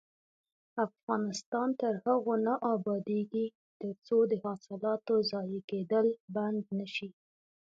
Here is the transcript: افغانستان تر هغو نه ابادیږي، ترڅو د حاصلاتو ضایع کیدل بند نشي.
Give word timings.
افغانستان 0.85 1.69
تر 1.81 1.93
هغو 2.05 2.33
نه 2.45 2.53
ابادیږي، 2.75 3.45
ترڅو 3.81 4.17
د 4.31 4.33
حاصلاتو 4.43 5.15
ضایع 5.31 5.61
کیدل 5.69 6.07
بند 6.35 6.63
نشي. 6.77 7.09